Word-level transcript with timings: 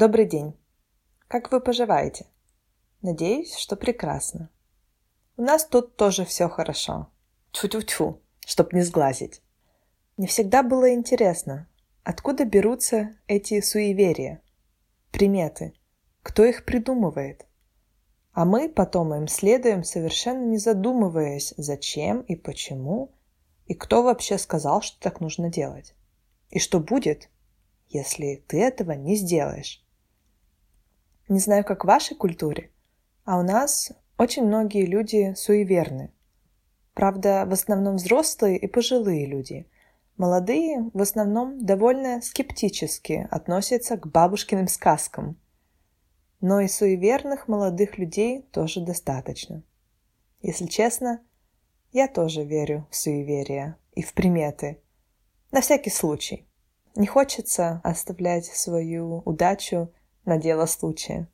Добрый 0.00 0.26
день! 0.26 0.54
Как 1.26 1.50
вы 1.50 1.60
поживаете? 1.60 2.26
Надеюсь, 3.02 3.56
что 3.56 3.74
прекрасно. 3.74 4.48
У 5.36 5.42
нас 5.42 5.64
тут 5.66 5.96
тоже 5.96 6.24
все 6.24 6.48
хорошо. 6.48 7.08
Тьфу-тьфу-тьфу, 7.50 8.20
чтоб 8.46 8.72
не 8.72 8.82
сглазить. 8.82 9.42
Мне 10.16 10.28
всегда 10.28 10.62
было 10.62 10.94
интересно, 10.94 11.68
откуда 12.04 12.44
берутся 12.44 13.16
эти 13.26 13.60
суеверия, 13.60 14.40
приметы, 15.10 15.74
кто 16.22 16.44
их 16.44 16.64
придумывает. 16.64 17.48
А 18.30 18.44
мы 18.44 18.68
потом 18.68 19.12
им 19.14 19.26
следуем, 19.26 19.82
совершенно 19.82 20.44
не 20.44 20.58
задумываясь, 20.58 21.54
зачем 21.56 22.20
и 22.20 22.36
почему, 22.36 23.10
и 23.66 23.74
кто 23.74 24.04
вообще 24.04 24.38
сказал, 24.38 24.80
что 24.80 25.00
так 25.00 25.20
нужно 25.20 25.50
делать. 25.50 25.96
И 26.50 26.60
что 26.60 26.78
будет, 26.78 27.30
если 27.88 28.44
ты 28.46 28.62
этого 28.62 28.92
не 28.92 29.16
сделаешь. 29.16 29.84
Не 31.28 31.40
знаю, 31.40 31.62
как 31.64 31.84
в 31.84 31.86
вашей 31.86 32.16
культуре, 32.16 32.70
а 33.24 33.38
у 33.38 33.42
нас 33.42 33.92
очень 34.16 34.46
многие 34.46 34.86
люди 34.86 35.34
суеверны. 35.36 36.10
Правда, 36.94 37.44
в 37.46 37.52
основном 37.52 37.96
взрослые 37.96 38.56
и 38.58 38.66
пожилые 38.66 39.26
люди. 39.26 39.68
Молодые 40.16 40.90
в 40.94 41.00
основном 41.02 41.64
довольно 41.64 42.22
скептически 42.22 43.28
относятся 43.30 43.96
к 43.96 44.06
бабушкиным 44.06 44.66
сказкам. 44.68 45.38
Но 46.40 46.60
и 46.60 46.66
суеверных 46.66 47.46
молодых 47.46 47.98
людей 47.98 48.42
тоже 48.50 48.80
достаточно. 48.80 49.62
Если 50.40 50.66
честно, 50.66 51.20
я 51.92 52.08
тоже 52.08 52.42
верю 52.42 52.86
в 52.90 52.96
суеверия 52.96 53.76
и 53.92 54.02
в 54.02 54.14
приметы. 54.14 54.80
На 55.52 55.60
всякий 55.60 55.90
случай. 55.90 56.48
Не 56.96 57.06
хочется 57.06 57.80
оставлять 57.84 58.46
свою 58.46 59.22
удачу 59.24 59.92
на 60.28 60.36
дело 60.36 60.66
случая. 60.66 61.26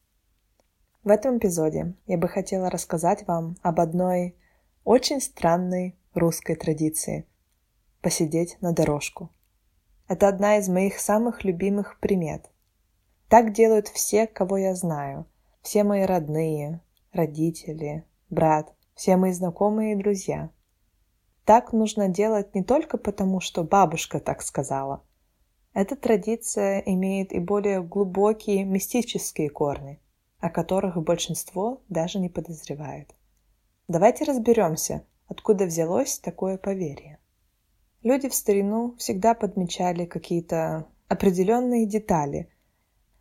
В 1.02 1.08
этом 1.08 1.38
эпизоде 1.38 1.94
я 2.06 2.16
бы 2.16 2.28
хотела 2.28 2.70
рассказать 2.70 3.26
вам 3.26 3.56
об 3.60 3.80
одной 3.80 4.36
очень 4.84 5.20
странной 5.20 5.98
русской 6.14 6.54
традиции– 6.54 7.26
посидеть 8.02 8.56
на 8.60 8.72
дорожку. 8.72 9.30
Это 10.06 10.28
одна 10.28 10.58
из 10.58 10.68
моих 10.68 11.00
самых 11.00 11.42
любимых 11.42 11.98
примет. 11.98 12.48
Так 13.28 13.52
делают 13.52 13.88
все, 13.88 14.28
кого 14.28 14.58
я 14.58 14.76
знаю, 14.76 15.26
все 15.60 15.82
мои 15.82 16.02
родные, 16.02 16.80
родители, 17.12 18.04
брат, 18.30 18.72
все 18.94 19.16
мои 19.16 19.32
знакомые 19.32 19.94
и 19.94 19.98
друзья. 19.98 20.50
Так 21.44 21.72
нужно 21.72 22.08
делать 22.08 22.54
не 22.54 22.62
только 22.62 22.96
потому, 22.96 23.40
что 23.40 23.64
бабушка 23.64 24.20
так 24.20 24.40
сказала– 24.40 25.02
эта 25.74 25.96
традиция 25.96 26.78
имеет 26.78 27.32
и 27.32 27.40
более 27.40 27.82
глубокие 27.82 28.64
мистические 28.64 29.50
корни, 29.50 30.00
о 30.38 30.48
которых 30.48 31.02
большинство 31.02 31.82
даже 31.88 32.20
не 32.20 32.28
подозревает. 32.28 33.12
Давайте 33.88 34.24
разберемся, 34.24 35.04
откуда 35.26 35.66
взялось 35.66 36.20
такое 36.20 36.58
поверье. 36.58 37.18
Люди 38.04 38.28
в 38.28 38.34
старину 38.34 38.94
всегда 38.98 39.34
подмечали 39.34 40.04
какие-то 40.04 40.86
определенные 41.08 41.86
детали. 41.86 42.48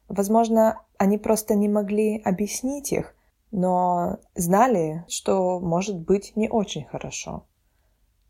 Возможно, 0.08 0.86
они 1.00 1.18
просто 1.18 1.56
не 1.56 1.68
могли 1.68 2.22
объяснить 2.22 2.94
их, 2.94 3.16
но 3.50 4.20
знали, 4.36 5.06
что 5.08 5.60
может 5.60 6.00
быть 6.00 6.36
не 6.36 6.50
очень 6.50 6.86
хорошо. 6.86 7.48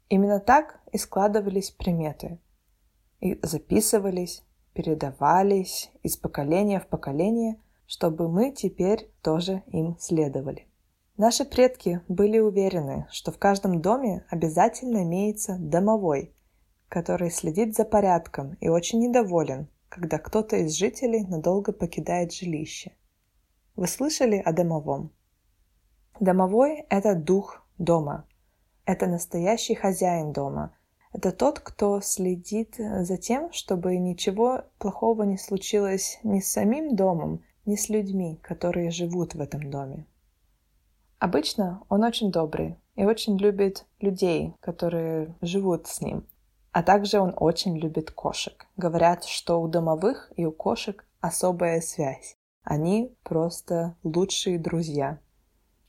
Именно 0.08 0.40
так 0.40 0.80
и 0.94 0.98
складывались 0.98 1.72
приметы– 1.72 2.40
и 3.24 3.40
записывались, 3.42 4.44
передавались 4.74 5.90
из 6.04 6.18
поколения 6.18 6.82
в 6.82 6.88
поколение, 6.88 7.58
чтобы 7.88 8.28
мы 8.28 8.52
теперь 8.52 9.10
тоже 9.22 9.64
им 9.68 9.96
следовали. 9.98 10.68
Наши 11.16 11.46
предки 11.46 12.02
были 12.10 12.40
уверены, 12.40 13.08
что 13.12 13.32
в 13.32 13.38
каждом 13.38 13.82
доме 13.82 14.26
обязательно 14.30 15.04
имеется 15.04 15.56
домовой, 15.58 16.36
который 16.90 17.32
следит 17.32 17.78
за 17.78 17.86
порядком 17.86 18.56
и 18.60 18.68
очень 18.68 19.00
недоволен, 19.00 19.70
когда 19.88 20.18
кто-то 20.18 20.58
из 20.58 20.74
жителей 20.74 21.26
надолго 21.26 21.72
покидает 21.72 22.34
жилище. 22.34 22.92
Вы 23.78 23.88
слышали 23.88 24.42
о 24.44 24.52
домовом? 24.52 25.12
Домовой– 26.20 26.86
это 26.90 27.16
дух 27.16 27.66
дома. 27.78 28.28
Это 28.86 29.08
настоящий 29.08 29.76
хозяин 29.76 30.34
дома– 30.34 30.76
это 31.14 31.32
тот, 31.32 31.60
кто 31.60 32.02
следит 32.02 32.76
за 32.78 33.18
тем, 33.18 33.52
чтобы 33.54 33.98
ничего 33.98 34.64
плохого 34.80 35.24
не 35.24 35.38
случилось 35.38 36.20
ни 36.24 36.40
с 36.40 36.52
самим 36.52 36.96
домом, 36.96 37.44
ни 37.66 37.76
с 37.76 37.88
людьми, 37.90 38.40
которые 38.42 38.90
живут 38.90 39.36
в 39.36 39.42
этом 39.42 39.70
доме. 39.70 40.08
Обычно 41.20 41.84
он 41.88 42.04
очень 42.04 42.32
добрый 42.32 42.78
и 42.96 43.06
очень 43.06 43.38
любит 43.38 43.86
людей, 44.02 44.56
которые 44.60 45.36
живут 45.42 45.88
с 45.88 46.02
ним. 46.02 46.28
А 46.72 46.82
также 46.82 47.20
он 47.20 47.34
очень 47.38 47.78
любит 47.78 48.12
кошек. 48.12 48.66
Говорят, 48.76 49.24
что 49.24 49.62
у 49.62 49.68
домовых 49.68 50.34
и 50.36 50.46
у 50.46 50.52
кошек 50.52 51.06
особая 51.22 51.80
связь. 51.82 52.36
Они 52.64 53.16
просто 53.24 53.96
лучшие 54.04 54.58
друзья. 54.58 55.20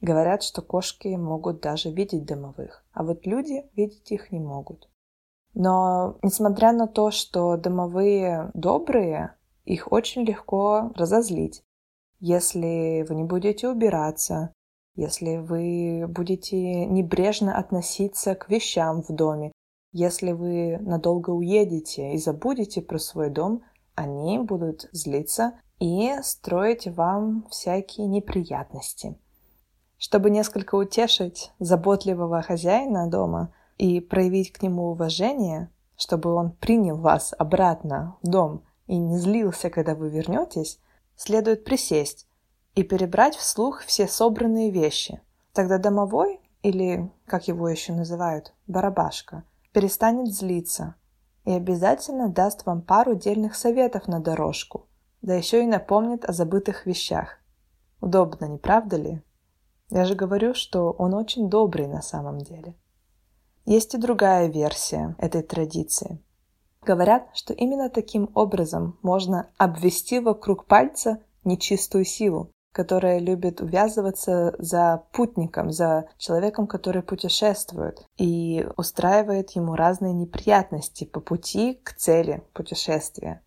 Говорят, 0.03 0.43
что 0.43 0.61
кошки 0.61 1.09
могут 1.09 1.61
даже 1.61 1.91
видеть 1.91 2.27
домовых, 2.27 2.85
а 2.93 3.03
вот 3.03 3.25
люди 3.25 3.65
видеть 3.75 4.13
их 4.13 4.31
не 4.31 4.39
могут. 4.39 4.91
Но 5.55 6.19
несмотря 6.23 6.73
на 6.73 6.87
то, 6.89 7.11
что 7.11 7.57
домовые 7.57 8.51
добрые, 8.55 9.37
их 9.65 9.91
очень 9.93 10.23
легко 10.23 10.93
разозлить. 10.97 11.63
Если 12.19 13.05
вы 13.09 13.15
не 13.15 13.25
будете 13.25 13.69
убираться, 13.69 14.53
если 14.97 15.37
вы 15.37 16.07
будете 16.09 16.87
небрежно 16.87 17.57
относиться 17.57 18.35
к 18.35 18.49
вещам 18.49 19.03
в 19.03 19.13
доме, 19.13 19.53
если 19.93 20.33
вы 20.33 20.79
надолго 20.81 21.31
уедете 21.31 22.15
и 22.15 22.19
забудете 22.19 22.83
про 22.83 22.99
свой 22.99 23.31
дом, 23.31 23.63
они 23.95 24.39
будут 24.41 24.89
злиться 24.93 25.61
и 25.79 26.13
строить 26.23 26.89
вам 26.89 27.47
всякие 27.49 28.09
неприятности. 28.09 29.17
Чтобы 29.99 30.31
несколько 30.31 30.75
утешить 30.75 31.53
заботливого 31.61 32.43
хозяина 32.43 33.09
дома– 33.09 33.55
и 33.79 34.01
проявить 34.01 34.53
к 34.53 34.63
нему 34.63 34.91
уважение, 34.91 35.71
чтобы 35.97 36.33
он 36.35 36.53
принял 36.53 36.97
вас 36.97 37.35
обратно 37.39 38.17
в 38.23 38.29
дом 38.29 38.65
и 38.87 38.97
не 38.97 39.19
злился, 39.19 39.71
когда 39.71 39.95
вы 39.95 40.11
вернетесь, 40.11 40.81
следует 41.17 41.65
присесть 41.65 42.27
и 42.75 42.83
перебрать 42.83 43.37
вслух 43.37 43.83
все 43.83 44.09
собранные 44.09 44.71
вещи. 44.71 45.21
Тогда 45.53 45.79
домовой, 45.79 46.41
или, 46.63 47.11
как 47.27 47.49
его 47.49 47.69
еще 47.69 47.93
называют, 47.93 48.53
барабашка, 48.67 49.45
перестанет 49.73 50.33
злиться 50.33 50.97
и 51.45 51.53
обязательно 51.53 52.29
даст 52.29 52.67
вам 52.67 52.83
пару 52.83 53.15
дельных 53.15 53.55
советов 53.55 54.09
на 54.09 54.21
дорожку, 54.21 54.87
да 55.23 55.35
еще 55.35 55.63
и 55.63 55.67
напомнит 55.67 56.25
о 56.25 56.33
забытых 56.33 56.87
вещах. 56.87 57.39
Удобно, 58.01 58.47
не 58.47 58.59
правда 58.59 58.97
ли? 58.97 59.23
Я 59.91 60.05
же 60.05 60.15
говорю, 60.15 60.55
что 60.55 60.91
он 60.91 61.15
очень 61.15 61.49
добрый 61.49 61.87
на 61.87 62.03
самом 62.03 62.39
деле. 62.39 62.75
Есть 63.65 63.95
и 63.95 63.99
другая 63.99 64.49
версия 64.49 65.17
этой 65.19 65.43
традиции. 65.43 66.23
Говорят, 66.83 67.29
что 67.33 67.55
именно 67.55 67.89
таким 67.89 68.31
образом 68.35 68.99
можно 69.01 69.49
обвести 69.57 70.21
вокруг 70.21 70.67
пальца 70.67 71.23
нечистую 71.45 72.05
силу, 72.05 72.51
которая 72.73 73.21
любит 73.21 73.63
увязываться 73.63 74.55
за 74.59 75.05
путником, 75.13 75.71
за 75.71 76.11
человеком, 76.19 76.67
который 76.67 77.03
путешествует, 77.03 78.07
и 78.19 78.67
устраивает 78.77 79.53
ему 79.53 79.77
разные 79.77 80.13
неприятности 80.13 81.05
по 81.05 81.21
пути 81.21 81.81
к 81.83 81.95
цели 81.95 82.43
путешествия. 82.53 83.43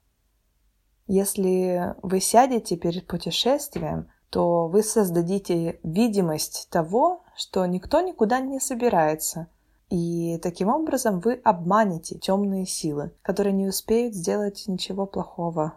Если 1.06 1.96
вы 2.02 2.22
сядете 2.22 2.76
перед 2.76 3.06
путешествием, 3.06 4.10
то 4.32 4.68
вы 4.68 4.82
создадите 4.82 5.80
видимость 5.84 6.70
того, 6.72 7.24
что 7.36 7.66
никто 7.68 8.02
никуда 8.02 8.40
не 8.40 8.60
собирается– 8.60 9.48
и 9.90 10.38
таким 10.42 10.70
образом 10.70 11.20
вы 11.20 11.36
обманете 11.44 12.18
темные 12.18 12.66
силы, 12.66 13.12
которые 13.22 13.54
не 13.54 13.68
успеют 13.68 14.14
сделать 14.14 14.66
ничего 14.68 15.06
плохого. 15.06 15.74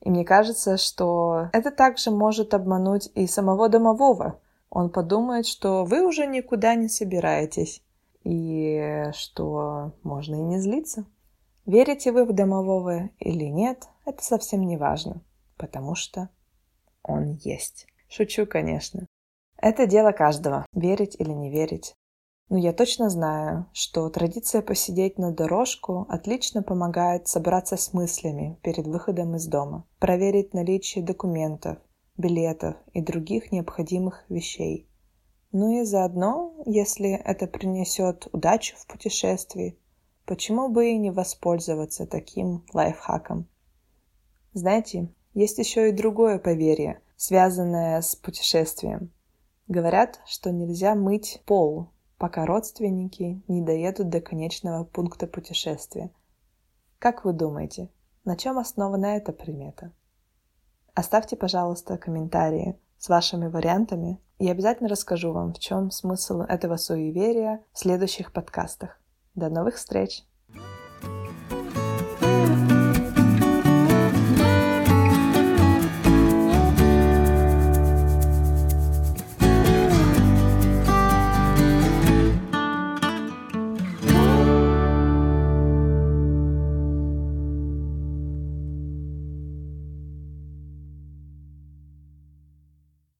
И 0.00 0.10
мне 0.10 0.24
кажется, 0.24 0.76
что 0.76 1.48
это 1.52 1.70
также 1.70 2.10
может 2.10 2.54
обмануть 2.54 3.10
и 3.14 3.26
самого 3.26 3.68
домового. 3.68 4.40
Он 4.70 4.90
подумает, 4.90 5.46
что 5.46 5.84
вы 5.84 6.06
уже 6.06 6.26
никуда 6.26 6.74
не 6.74 6.88
собираетесь, 6.88 7.82
и 8.24 9.04
что 9.12 9.92
можно 10.02 10.36
и 10.36 10.42
не 10.42 10.58
злиться. 10.58 11.04
Верите 11.66 12.10
вы 12.10 12.24
в 12.24 12.32
домового 12.32 13.10
или 13.18 13.44
нет, 13.44 13.88
это 14.04 14.22
совсем 14.22 14.66
не 14.66 14.76
важно, 14.76 15.20
потому 15.56 15.94
что 15.94 16.28
он 17.02 17.38
есть. 17.42 17.86
Шучу, 18.08 18.46
конечно. 18.46 19.06
Это 19.56 19.86
дело 19.86 20.12
каждого, 20.12 20.66
верить 20.72 21.16
или 21.18 21.30
не 21.30 21.50
верить. 21.50 21.94
Но 22.48 22.58
я 22.58 22.72
точно 22.72 23.08
знаю, 23.08 23.66
что 23.72 24.08
традиция 24.10 24.62
посидеть 24.62 25.18
на 25.18 25.32
дорожку 25.32 26.06
отлично 26.08 26.62
помогает 26.62 27.26
собраться 27.26 27.76
с 27.76 27.92
мыслями 27.92 28.58
перед 28.62 28.86
выходом 28.86 29.36
из 29.36 29.46
дома, 29.46 29.86
проверить 29.98 30.52
наличие 30.52 31.02
документов, 31.02 31.78
билетов 32.16 32.76
и 32.92 33.00
других 33.00 33.52
необходимых 33.52 34.24
вещей. 34.28 34.88
Ну 35.52 35.80
и 35.80 35.84
заодно, 35.84 36.54
если 36.66 37.10
это 37.12 37.46
принесет 37.46 38.26
удачу 38.32 38.74
в 38.76 38.86
путешествии, 38.86 39.78
почему 40.24 40.68
бы 40.68 40.90
и 40.90 40.98
не 40.98 41.10
воспользоваться 41.10 42.06
таким 42.06 42.64
лайфхаком? 42.72 43.48
Знаете, 44.54 45.08
есть 45.34 45.58
еще 45.58 45.88
и 45.88 45.92
другое 45.92 46.38
поверье, 46.38 47.00
связанное 47.16 48.00
с 48.00 48.16
путешествием. 48.16 49.12
Говорят, 49.68 50.20
что 50.26 50.50
нельзя 50.50 50.94
мыть 50.94 51.42
пол 51.46 51.91
пока 52.22 52.46
родственники 52.46 53.42
не 53.48 53.62
доедут 53.62 54.08
до 54.08 54.20
конечного 54.20 54.84
пункта 54.84 55.26
путешествия. 55.26 56.12
Как 57.00 57.24
вы 57.24 57.32
думаете, 57.32 57.90
на 58.24 58.36
чем 58.36 58.58
основана 58.58 59.16
эта 59.16 59.32
примета? 59.32 59.90
Оставьте, 60.94 61.34
пожалуйста, 61.34 61.98
комментарии 61.98 62.78
с 62.96 63.08
вашими 63.08 63.48
вариантами, 63.48 64.20
и 64.38 64.48
обязательно 64.48 64.88
расскажу 64.88 65.32
вам, 65.32 65.52
в 65.52 65.58
чем 65.58 65.90
смысл 65.90 66.42
этого 66.42 66.76
суеверия 66.76 67.64
в 67.72 67.80
следующих 67.80 68.32
подкастах. 68.32 69.00
До 69.34 69.48
новых 69.48 69.74
встреч! 69.74 70.24